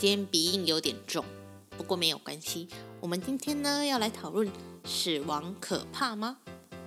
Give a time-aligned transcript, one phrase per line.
[0.00, 1.22] 今天鼻音有点重，
[1.76, 2.66] 不过没有关系。
[3.02, 4.50] 我们今天呢要来讨论
[4.82, 6.38] 死亡可怕吗？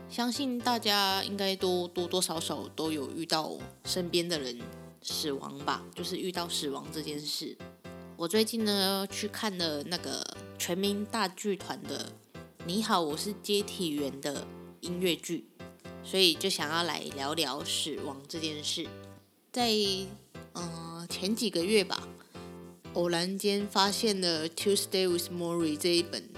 [0.10, 3.56] 相信大家应该都多多少少都有遇到
[3.86, 4.60] 身边的人
[5.04, 7.56] 死亡吧，就是遇到死亡这件事。
[8.18, 10.26] 我最近呢去看了那个
[10.58, 12.06] 全民大剧团的
[12.66, 14.48] 《你好，我是接体员》的
[14.80, 15.48] 音乐剧，
[16.04, 18.88] 所以就想要来聊聊死亡这件事。
[19.52, 20.08] 在嗯、
[20.54, 22.08] 呃、前几个月吧。
[22.94, 26.30] 偶然间发现了《Tuesday with Morrie》这一本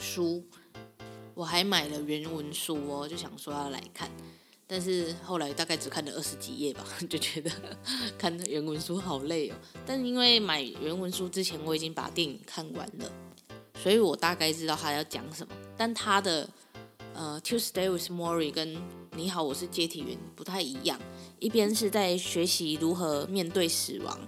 [0.00, 0.42] 书，
[1.34, 4.10] 我还买了原文书哦，就想说要来看，
[4.66, 7.50] 但是后来大概只看了二十几页吧， 就觉得
[8.16, 9.54] 看原文书好累哦。
[9.84, 13.12] 但因为买原文书之前我已经把电影看完了，
[13.82, 15.52] 所以我大概知道他要讲什么。
[15.76, 16.48] 但他的
[17.12, 18.74] 呃《Tuesday with Morrie》跟
[19.14, 20.98] 《你好，我是接体员》不太一样，
[21.38, 24.18] 一边是在学习如何面对死亡。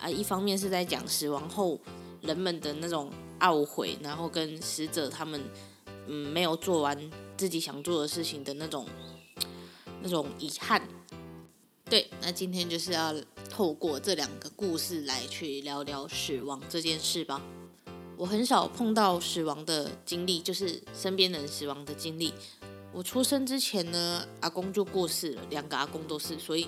[0.00, 1.78] 啊，一方面是在讲死亡后
[2.22, 5.40] 人们的那种懊悔，然后跟死者他们
[6.06, 6.98] 嗯没有做完
[7.36, 8.86] 自己想做的事情的那种
[10.02, 10.82] 那种遗憾。
[11.84, 13.14] 对，那今天就是要
[13.50, 17.42] 透过这两个故事来去聊聊死亡这件事吧。
[18.16, 22.32] 我很少碰到死亡的经历，就是身边人死亡的经历。
[22.92, 26.66] 我出生之前呢，阿公就过世了，两个阿公都是，所以。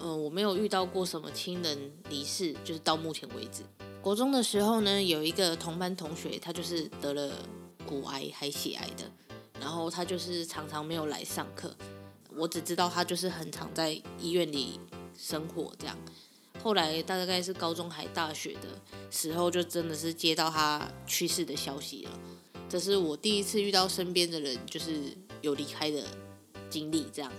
[0.00, 3.62] 嗯、呃，我没有遇到过什么亲人离世，就是到目前为止。
[4.00, 7.32] 国中的时候呢，有一个同班同学，他就是得了
[7.84, 9.10] 骨癌还血癌的，
[9.60, 11.74] 然后他就是常常没有来上课。
[12.36, 14.78] 我只知道他就是很常在医院里
[15.16, 15.98] 生活这样。
[16.62, 18.68] 后来大概是高中还大学的
[19.10, 22.10] 时候，就真的是接到他去世的消息了。
[22.68, 26.04] 这是我第一次遇到身边的人就是有离开的
[26.70, 27.32] 经历这样。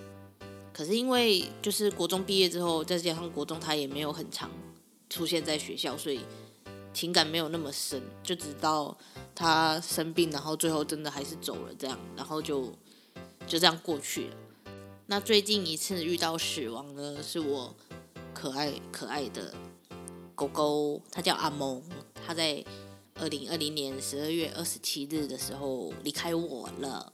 [0.79, 4.49] 可是因为就是国中毕业之后，再加上国中他也没有很长
[5.09, 6.21] 出现在学校，所以
[6.93, 8.97] 情感没有那么深，就直到
[9.35, 12.71] 他生病，然后最后真的还是走了这样，然后就
[13.45, 14.35] 就这样过去了。
[15.07, 17.75] 那最近一次遇到死亡呢，是我
[18.33, 19.53] 可爱可爱的
[20.33, 21.83] 狗狗，它叫阿蒙，
[22.25, 22.63] 它在
[23.15, 27.11] 二零二零年十二月二十七日的时候离开我了。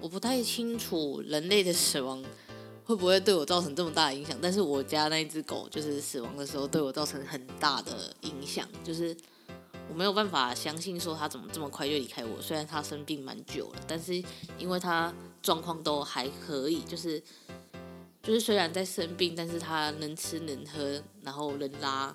[0.00, 2.24] 我不太清楚人类的死亡。
[2.92, 4.36] 会不会对我造成这么大的影响？
[4.42, 9.16] 但是我家那一只狗就是死亡的时候对我造成很大的影响，就是
[9.88, 12.38] 我没有办法相信说它怎么这么快就离开我。
[12.42, 14.14] 虽然它生病蛮久了，但是
[14.58, 15.10] 因为它
[15.40, 17.18] 状况都还可以，就是
[18.22, 22.14] 就是虽然在生病，但是它能吃能喝，然后能拉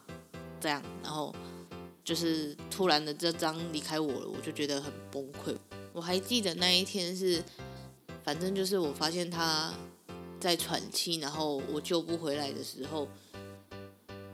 [0.62, 1.34] 这样，然后
[2.04, 5.58] 就是突然的这张离开我了，我就觉得很崩溃。
[5.92, 7.44] 我还记得那一天是，
[8.24, 9.74] 反正就是我发现它。
[10.40, 13.08] 在喘气，然后我救不回来的时候，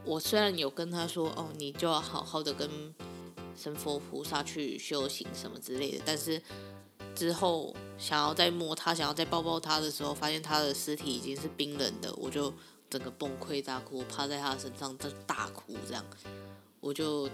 [0.05, 2.69] 我虽然有跟他说：“哦，你就要好好的跟
[3.57, 6.41] 神佛菩萨去修行什么之类的。”但是
[7.15, 12.53] 之后想要再摸他，想要再抱抱他的时候，发现他的尸体已经是冰冷的，我就
[12.89, 16.03] 整个崩溃大哭，趴在他身上在大哭，这样
[16.79, 17.29] 我就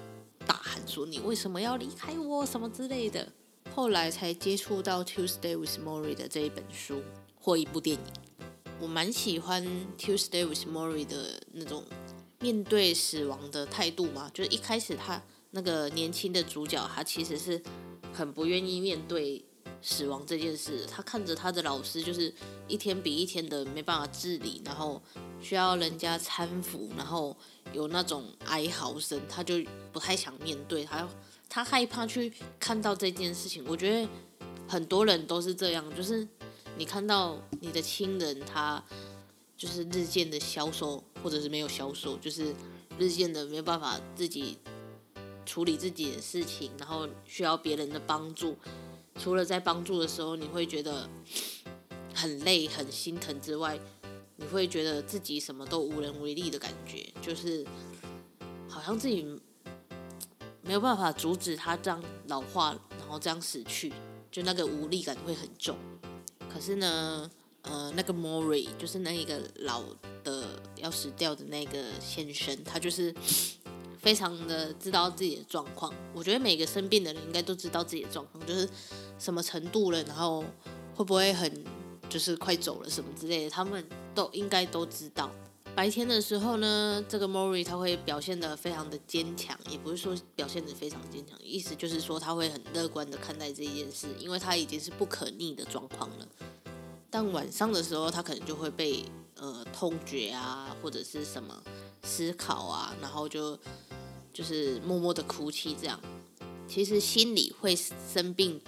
[0.46, 2.46] 大喊说：“你为什么要离开我？
[2.46, 3.28] 什么之类的。”
[3.76, 7.02] 后来才接触到《Tuesday with Mori》的这一本书
[7.40, 8.29] 或一部电影。
[8.82, 9.62] 我蛮喜欢
[9.98, 11.84] 《Tuesday with Morrie》的那种
[12.40, 15.22] 面对死亡的态度嘛，就是一开始他
[15.52, 17.62] 那个年轻的主角，他其实是
[18.14, 19.44] 很不愿意面对
[19.82, 20.86] 死亡这件事。
[20.90, 22.34] 他看着他的老师，就是
[22.70, 25.02] 一天比一天的没办法自理，然后
[25.42, 27.36] 需要人家搀扶，然后
[27.74, 29.56] 有那种哀嚎声，他就
[29.92, 31.06] 不太想面对，他
[31.50, 33.66] 他害怕去看到这件事情。
[33.68, 34.10] 我觉得
[34.70, 36.26] 很多人都是这样，就是。
[36.78, 38.84] 你看到你的亲人，他
[39.58, 42.56] 就是日渐的消瘦，或者是没有消瘦，就是
[42.98, 44.58] 日渐的没有办法自己
[45.46, 48.58] 处理自己的事情，然后需要别人的帮助。
[49.20, 51.10] 除了在帮助的时候，你会觉得
[52.16, 53.78] 很累、很心疼之外，
[54.38, 57.66] 你会觉得自己什么都无能为力的感觉，就是
[58.70, 59.26] 好像自己
[60.62, 63.92] 没有办法阻止他这样老化，然后这样死去，
[64.32, 65.76] 就那个无力感会很重。
[66.52, 67.30] 可是呢，
[67.62, 69.84] 呃，那个 Mori 就是那一个老
[70.24, 73.14] 的要死掉的那个先生，他就是
[74.02, 75.94] 非常的知道自己的状况。
[76.14, 78.68] 我觉得每个生病的人应该都知道自己的状况，就是
[79.18, 80.44] 什么程度了，然后
[80.96, 81.64] 会不会很
[82.10, 83.86] 就是快走了什么之类的，他们
[84.16, 85.30] 都应该都知道。
[85.80, 96.28] 白天的时候呢，这个 Mori 他会表现得非常的坚强，也不是说表现得非常坚强，意思就是说他会很乐观的看待这件事，因为他已经是不可逆的状况了。
[97.10, 99.06] 但晚上的时候，他可能就会被
[99.38, 101.56] 呃痛觉啊，或者是什么
[102.04, 103.58] 思考啊，然后就
[104.34, 105.98] 就是默默的哭泣这样。
[106.68, 108.60] 其实心里会生病，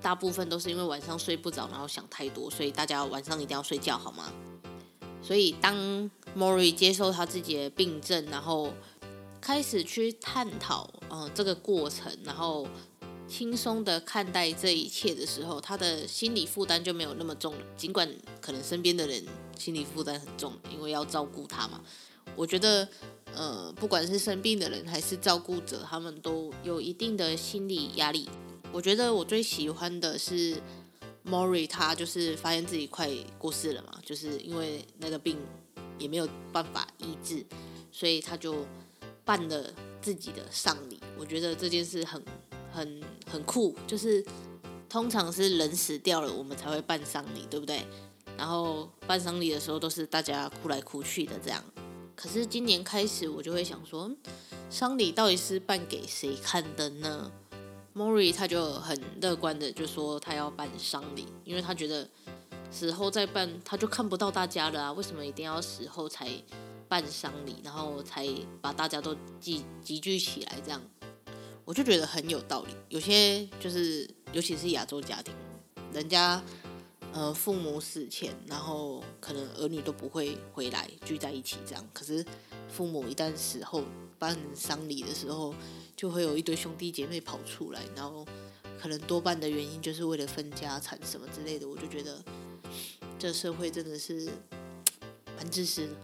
[0.00, 4.32] 大部分都是因为晚上睡不着，然后想太多，所以大家晚上一定要睡觉好吗？
[5.22, 8.72] 所以当 Mori 接受他自己的病症，然后
[9.40, 12.66] 开始去探讨嗯、这个过程，然后。
[13.28, 17.60] 轻松的看待这一切的时候，他的心理负担就没有那么重了。
[17.76, 19.24] 尽管可能身边的人
[19.56, 21.80] 心理负担很重，因为要照顾他嘛。
[22.34, 22.88] 我觉得，
[23.32, 28.28] 呃，不管是生病的人还是照顾者，他们都有一定的心理压力。
[28.72, 30.60] 我觉得我最喜欢的是
[31.24, 35.38] Mori，他就是发现自己快过世了嘛，就是因为那个病
[36.00, 37.46] 也没有办法医治，
[37.92, 38.66] 所以他就
[39.24, 40.98] 办了自己的丧礼。
[41.16, 42.20] 我觉得这件事很。
[42.72, 44.24] 很很酷，就是
[44.88, 47.84] 通常是人死掉了，我们才会办丧礼，对不对？
[48.38, 51.60] 然后办丧礼的时候都是大家哭来哭去的这样。
[52.14, 54.08] 可是今年开始，我就会想说，
[54.70, 57.32] 丧礼到底是办给谁看的呢
[57.92, 62.08] ？Mori 他就很乐观的就说他要办丧礼，因为他觉得
[62.70, 66.30] 死后再办他就看不到大家了啊，为什么一定要死后才
[66.88, 68.26] 办丧礼，然后才
[68.60, 70.80] 把大家都集集聚起来这样？
[71.64, 75.32] 我就觉得很有道理，有些就是，尤其是亚洲家庭，
[75.92, 76.42] 人家
[77.12, 82.24] 呃父母死前，然后可能儿女都不会回来聚在一起这样，可是
[82.68, 83.84] 父母一旦死后
[84.18, 85.54] 办丧礼的时候，
[85.96, 88.26] 就会有一堆兄弟姐妹跑出来，然后
[88.80, 92.20] 可能多半的原因就是为了分家产什么之类的，我就觉得
[93.20, 94.30] 这社会真的是
[95.36, 95.94] 蛮自私的。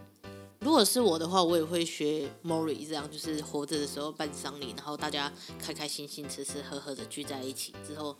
[0.59, 7.73] 如果是我的话，我也会学 Mori 这样，就是活着的时候办丧礼，然后大家开开心心、吃吃喝喝的聚在一起。
[7.87, 8.15] 之后，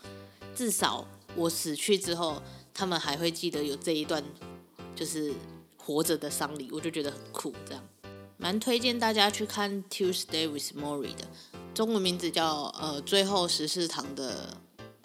[0.55, 2.41] 至少我死去之后，
[2.73, 4.23] 他们还会记得有这一段，
[4.95, 5.31] 就是
[5.77, 7.53] 活着的丧礼，我就觉得很酷。
[7.67, 7.87] 这样，
[8.37, 11.27] 蛮推荐大家去看 Tuesday with Mori 的，
[11.75, 14.57] 中文名字叫呃最后十四堂的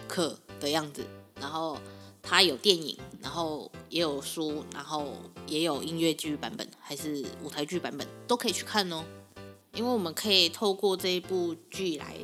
[0.09, 1.05] 课的样子。
[1.39, 1.77] 然后
[2.23, 3.71] 它有电影，然后。
[3.93, 5.13] 也有书，然后
[5.47, 9.05] 也有音乐剧版本，还是舞台剧版本，都可以去看哦。
[9.75, 12.17] 因为我们可以透过这一部剧来，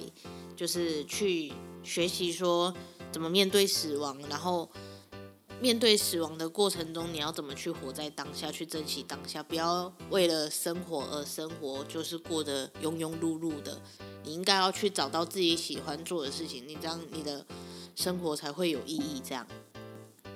[0.56, 1.53] 就是去
[1.85, 2.75] 学习说
[3.12, 4.67] 怎么面对死亡，然后
[5.61, 13.78] 面对死亡的过程中，你要怎么去活在当下，去珍惜当下，不要为了生活而生活，就是过得庸庸碌碌的。
[14.25, 17.45] 你应该要去找到自己喜欢做的事情，你这样你的
[17.95, 19.21] 生活才会有意义。
[19.23, 19.47] 这样。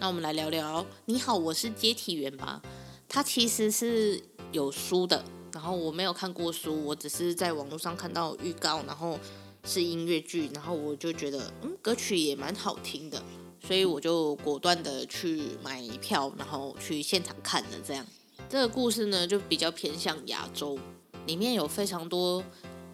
[0.02, 0.84] 那我们来聊聊。
[1.04, 2.60] 你好，我是接体员吧。
[3.08, 9.16] 它其实是有书的，然后我没有看过书，我只是在网络上看到预告，然后
[9.62, 13.22] 是音乐剧，然后我就觉得，嗯，歌曲也蛮好听的，
[13.64, 17.70] 所以我就果断的去买票，然后去现场看了。
[17.86, 18.04] 这样，
[18.48, 20.76] 这个故事呢，就比较偏向亚洲，
[21.26, 22.42] 里面有非常多，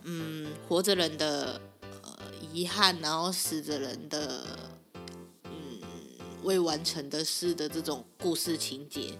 [0.03, 1.59] 嗯，活着人的
[2.03, 2.19] 呃
[2.53, 4.68] 遗憾，然后死着人的。
[6.43, 9.19] 未完成的事的这种故事情节，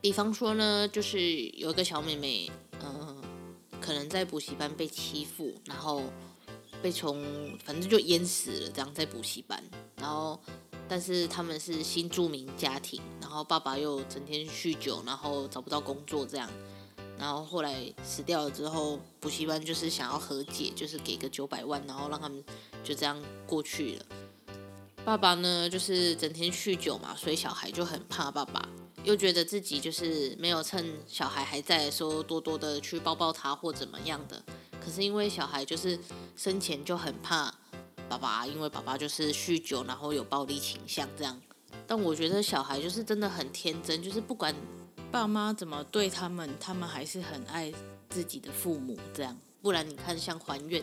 [0.00, 1.20] 比方说呢，就是
[1.50, 2.50] 有一个小妹妹，
[2.82, 3.22] 嗯、
[3.80, 6.02] 可能在补习班被欺负，然后
[6.82, 7.24] 被从
[7.64, 9.62] 反正就淹死了，这样在补习班，
[9.96, 10.38] 然后
[10.88, 16.50] 但是他们是新住民家庭，然后爸爸又整天酗酒，然后找不到工作这样，
[17.16, 22.44] 然后后来死掉了之后，补习班就是想要和解，就是给个九百万，然后让他们
[22.84, 24.06] 就这样过去了。
[25.06, 28.68] 爸爸呢，就是整天酗酒嘛，所以小孩就很怕爸爸，
[29.04, 34.42] 又觉得自己就是没有趁小孩还在的时候多多的去抱抱他或怎么样的。
[34.84, 35.96] 可是因为小孩就是
[36.34, 37.54] 生前就很怕
[38.08, 41.40] 爸爸，因为爸爸就是酗酒，然后有暴力倾向这样。
[41.86, 44.52] 但我觉得小孩就是真的很天真，就是不管
[45.12, 47.72] 爸妈怎么对他们，他们还是很爱
[48.10, 49.38] 自己的父母这样。
[49.62, 50.82] 不然你看像还愿。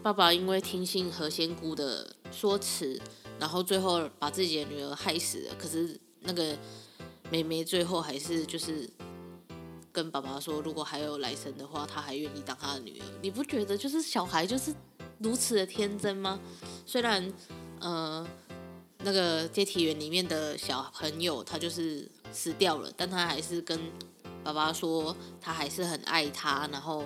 [0.00, 3.00] 爸爸因为听信何仙姑的说辞，
[3.38, 5.54] 然后最后把自己的女儿害死了。
[5.58, 6.56] 可是那个
[7.30, 8.88] 妹妹最后还是就是
[9.92, 13.04] 跟爸爸说，如果还有来生的话，她还愿意当他的女儿。
[13.22, 14.74] 你不觉得就是小孩就是
[15.18, 16.38] 如此的天真吗？
[16.86, 17.32] 虽然，
[17.80, 18.26] 呃，
[18.98, 23.78] 那个接体员里面的小朋友他就是死掉了，但他还是跟
[24.44, 26.68] 爸爸说，他还是很爱他。
[26.72, 27.04] 然后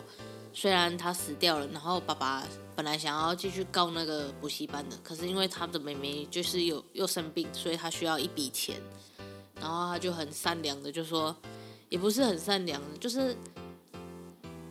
[0.53, 2.45] 虽然他死掉了，然后爸爸。
[2.75, 8.81] 本来想要继续告那个补习班的，可是因为他的妹妹就是有又生病，所以他需要一笔钱，
[9.57, 11.37] 然后他就很善良的就说，
[11.91, 13.37] 也不是很善良，就是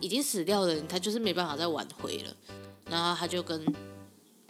[0.00, 2.36] 已经死掉的人，他就是没办法再挽回了，
[2.90, 3.64] 然后他就跟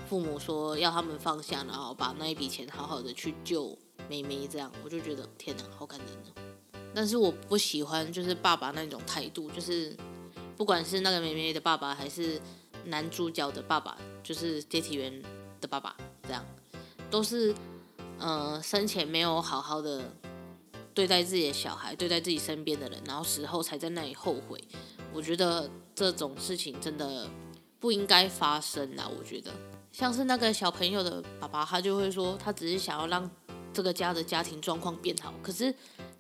[0.09, 3.77] 父母说要他们放下，然后把那一笔钱好好的去救
[4.09, 6.43] 妹妹，这样我就觉得天哪，好感人哦。
[6.95, 9.95] 但是我不喜欢就是爸爸那种态度，就是
[10.57, 12.41] 不管是那个妹妹的爸爸还是。
[12.87, 15.23] 男主角的爸爸就是接体员
[15.61, 16.45] 的爸爸，这样
[17.09, 17.55] 都是
[18.19, 20.03] 呃生前没有好好的
[20.93, 24.61] 对待自己的小孩，对待自己身边的人，然后死后才在那里后悔。
[25.13, 27.29] 我觉得这种事情真的
[27.79, 29.09] 不应该发生啊！
[29.17, 29.53] 我觉得
[29.93, 33.31] 像是那个小朋友的爸爸，他就会说他只是想要让
[33.73, 35.33] 这个家的家庭状况变好。
[35.41, 35.73] 可是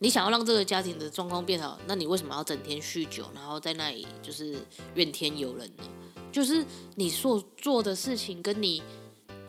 [0.02, 4.58] 你想要让这个家庭的状况变好，那你为什么要整天酗酒，然后在那里就是
[4.96, 5.84] 怨天尤人呢？
[6.32, 6.66] 就是
[6.96, 8.82] 你所做的事情跟你，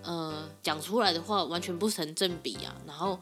[0.03, 2.75] 呃，讲出来的话完全不成正比啊！
[2.85, 3.19] 然后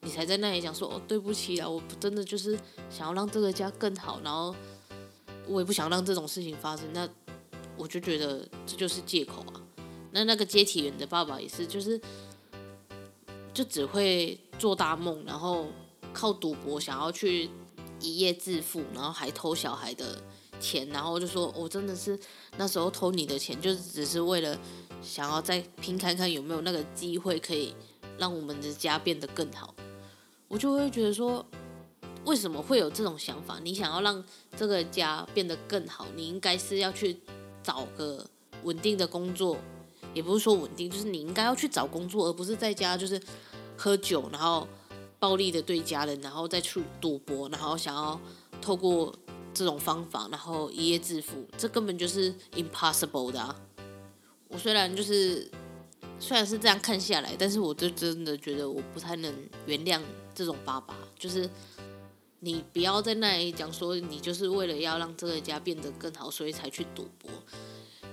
[0.00, 2.54] 你才在那里讲说哦，对不起啊，我真的就是
[2.90, 4.54] 想要让这个家更好，然后
[5.46, 6.86] 我也不想让这种事情发生。
[6.92, 7.08] 那
[7.78, 9.62] 我就觉得这就是借口啊。
[10.10, 11.98] 那那个接体员的爸爸也是，就是
[13.54, 15.68] 就只会做大梦，然后
[16.16, 17.50] 靠赌博想要去
[18.00, 20.18] 一夜致富，然后还偷小孩的
[20.58, 22.18] 钱，然后就说我真的是。
[22.56, 24.58] 那时候偷你的钱，就只是为了
[25.02, 27.74] 想要再拼看看有没有那个机会可以
[28.16, 29.74] 让我们的家变得更好。
[30.48, 31.44] 我就会觉得说，
[32.24, 33.58] 为什么会有这种想法？
[33.62, 34.24] 你想要让
[34.56, 37.20] 这个家变得更好，你应该是要去
[37.62, 38.24] 找个
[38.62, 39.58] 稳定的工作，
[40.14, 43.20] 也不是说稳定，就是你应该要去找工作，而不是在家就是
[43.76, 44.66] 喝酒，然后
[45.18, 48.20] 暴力的对家人，然后再去赌博，然后想要
[48.60, 49.14] 透过。
[49.56, 53.58] 这种方法，然后一夜致富，这根本就是 impossible 的啊！
[54.48, 55.50] 我虽然就是
[56.20, 59.98] 虽然是这样看下来，但是我就真的觉得我不太能原谅
[60.34, 60.94] 这种爸爸。
[61.18, 61.48] 就是
[62.40, 67.30] 你不要在那里讲说你就是为了要让这个家变得更好，所以才去赌博。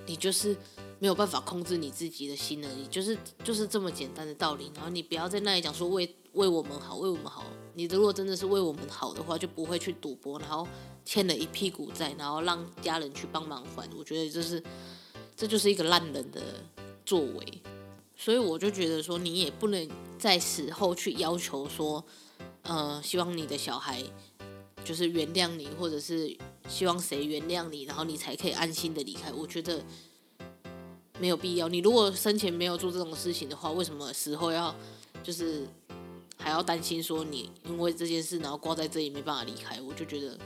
[0.05, 0.55] 你就是
[1.03, 4.71] 没有办法控制你自己的心而已，就是就是这么简单的道理。
[4.73, 7.43] 然后你不要在那里讲说为为我们好，为我们好。
[7.73, 10.65] 你如果真的是为我们好的话，就不会去赌博，然后。
[11.05, 14.63] 欠了一屁股债，然后让家人去帮忙还，我觉得这是
[15.35, 16.41] 这就是一个烂人的
[17.05, 17.61] 作为，
[18.15, 22.01] 所以我就觉得说，你也不能在死后去要求说，
[22.61, 24.01] 呃，希望你的小孩
[24.85, 26.33] 就是原谅你，或者是
[26.69, 29.29] 希望谁原谅你，然后你才可以安心的离开。
[29.33, 29.83] 我觉得
[31.19, 31.67] 没有必要。
[31.67, 34.73] 你如果生前没有做这种事情的话，为什么死后要
[35.23, 35.67] 就是
[36.37, 39.79] 还要担心说你因为这件事然后挂在这里没办法离开？
[39.81, 40.37] 我就觉得。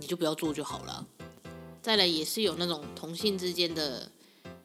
[0.00, 1.04] 你就不要做就好了。
[1.82, 4.08] 再来也是有那种同性之间的，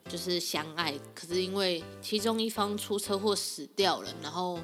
[0.08, 4.60] 就是相爱，可是因为其中一方出车祸死掉了，然后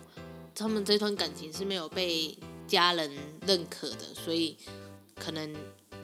[0.54, 3.10] 他们这段感情是没有被家人
[3.48, 4.56] 认可的，所以
[5.16, 5.52] 可能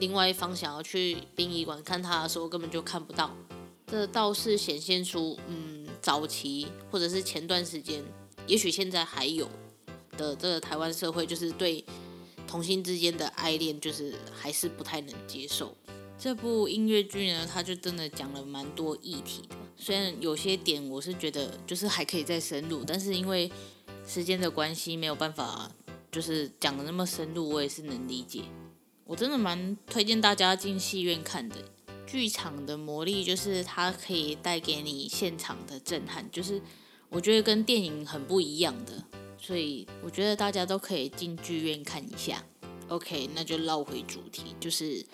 [0.00, 3.30] 另外一方想要去殡仪馆看他的时候，根本就看不到。
[3.86, 8.02] 这倒是显现出，嗯，早期或者是前段时间，
[8.46, 9.48] 也许现在还有
[10.16, 11.84] 的这个台湾社会，就是对。
[12.48, 15.76] 同性之间的爱恋，就是还是不太能接受。
[16.16, 19.56] 这部音乐剧呢，它就真的讲了蛮多议题的。
[19.76, 23.50] 虽然有些点我是觉得就是还可以再深入，但是因为
[24.06, 25.68] 时间的关系，没有办法
[26.12, 28.42] 就是讲得那么深入，我也是能理解。
[29.04, 31.56] 我真的蛮推荐大家进戏院看的。
[32.06, 36.60] 剧场的魔力就是它可以带给你现场的震撼，就是
[37.08, 39.04] 我觉得跟电影很不一样的。
[39.38, 42.42] 所以我觉得大家都可以进剧院看一下。
[42.88, 45.04] OK，那就绕回主题，就是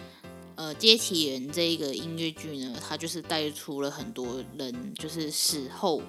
[0.54, 6.00] 呃，接体人这一个音乐剧呢，它就是带出了很多人，就是死后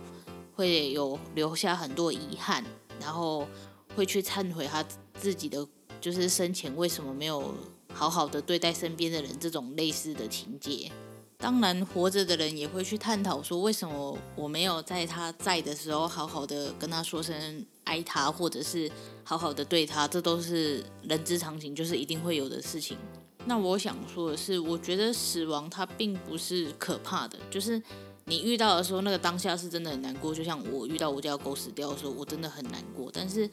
[0.54, 2.64] 会有留下很多遗憾，
[3.00, 3.48] 然后
[3.96, 4.86] 会去忏悔他
[5.16, 5.66] 自己的，
[6.00, 7.56] 就是生前为什么没有
[7.94, 10.92] 好好的对待身边的人，这种类似的情节。
[11.38, 17.66] 当然，活着的人也会去探讨说，为什么我没有在他在的时候好好的跟他说声。
[17.86, 18.90] 爱他，或者是
[19.26, 22.98] 好好的对他，这都是人之常情，就是一定会有的事情。
[23.46, 27.84] 那我想说的是，我觉得死亡它并不是可怕的，就是
[28.24, 30.34] 你遇到的时候，那个当下是真的很难过。
[30.34, 33.12] 就像我遇到我家狗死掉的时候，我真的很难过。
[33.12, 33.50] 但是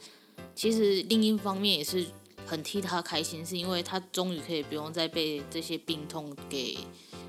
[0.55, 2.05] 其实另一方面也是
[2.51, 6.77] 很替他开心，是因为他终于可以不用再被这些病痛给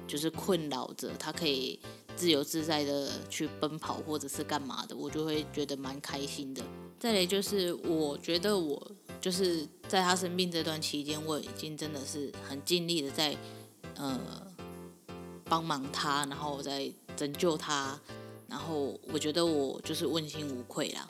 [0.09, 1.79] 就是困扰着，他可以
[2.17, 6.61] 自由自在的去奔跑或者是干嘛的，我就会觉得蛮开心的。
[6.99, 8.91] 再来就是我觉得我。
[9.21, 13.37] 就是在他生病这段期间，我已经真的是很尽力的在，
[13.95, 14.19] 呃，
[15.45, 17.97] 帮忙他，然后我在拯救他，
[18.49, 21.07] 然后我觉得我就是问心无愧啦。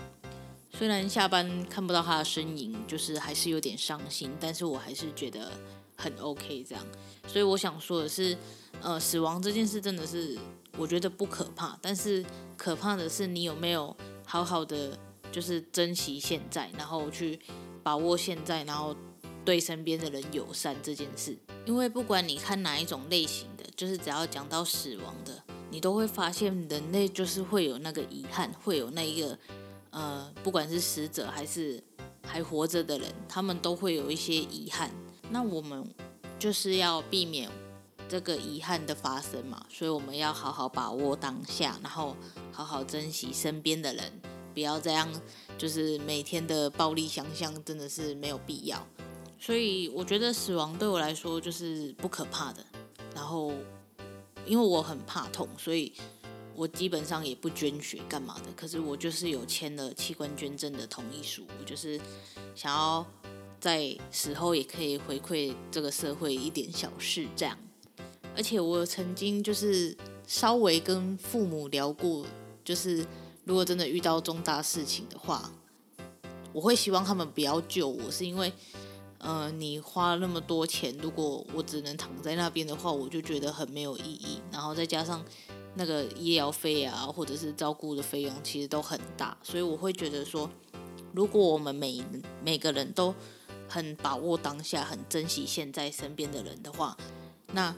[0.76, 5.50] 虽然下班看不到他的身影，就是还是有点伤心，但是我还是觉得
[5.96, 6.86] 很 OK 这样。
[7.26, 8.36] 所以我想说的是，
[8.80, 10.38] 呃，死亡这件事真的是
[10.76, 12.24] 我觉得不可怕，但是
[12.56, 14.98] 可怕的是你有没有好好的
[15.30, 17.38] 就是珍惜现在，然后去。
[17.84, 18.94] 把握现在，然后
[19.44, 21.36] 对身边的人友善这件事，
[21.66, 29.36] 因为不管你看哪一种类型的，就是只要讲到死亡的，你都会发现人类就是会有那个遗憾，会有那一个
[29.92, 31.82] 呃，不管是死者还是
[32.22, 34.90] 还活着的人，他们都会有一些遗憾。
[35.30, 35.88] 那我们
[36.38, 37.48] 就是要避免
[38.08, 42.16] 这个遗憾的发生嘛，所以我们要好好把握当下，然后
[42.50, 44.20] 好好珍惜身边的人，
[44.52, 45.08] 不要这样。
[45.58, 48.84] 就是每天的暴力想象真的是没有必要，
[49.38, 52.64] 所以我觉得死亡对我来说就是不可怕的。
[53.14, 53.52] 然后，
[54.44, 55.92] 因为我很怕痛，所以
[56.62, 58.52] 我基本上也不捐血干嘛的。
[58.56, 62.00] 可是我就是有签了器官捐赠的同意书，我就是
[62.54, 63.04] 想要
[63.60, 67.58] 在死后也可以回馈这个社会一点小事这样。
[68.36, 72.24] 而且我曾经就是稍微跟父母聊过，
[72.64, 73.04] 就是。
[73.44, 75.50] 如果真的遇到重大事情的话，
[76.52, 78.52] 我会希望他们不要救我，是因为，
[79.18, 84.40] 呃，你花那么多钱，如果我只能躺在那边的话，我就觉得很没有意义。
[84.52, 85.24] 然后再加上
[85.74, 90.50] 那个医疗费啊，或者是照顾的费用，其实都很大，所以我会觉得说，
[91.12, 92.04] 如果我们每
[92.44, 93.14] 每个人都
[93.68, 96.96] 很把握当下，很珍惜现在身边的人的话，
[97.52, 97.74] 那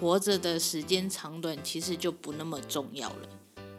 [0.00, 3.28] 活着的时间长短其实就不那么重要了。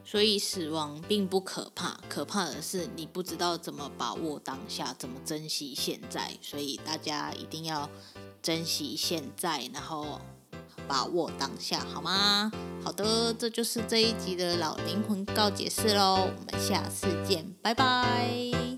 [0.04, 6.36] 所以死亡并不可怕，可怕的是你不知道怎么把握当下，怎么珍惜现在。
[6.42, 7.88] 所以大家一定要
[8.42, 10.20] 珍惜现在，然后
[10.92, 12.52] 把握当下，好吗？
[12.84, 18.71] 好的，这就是这一集的老灵魂告解释喽，我们下次见，拜拜。